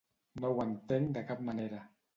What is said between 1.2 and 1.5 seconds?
cap